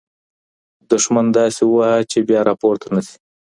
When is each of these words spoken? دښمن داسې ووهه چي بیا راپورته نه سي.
دښمن 0.89 1.25
داسې 1.37 1.61
ووهه 1.65 1.99
چي 2.11 2.19
بیا 2.29 2.41
راپورته 2.49 2.85
نه 2.95 3.01
سي. 3.07 3.15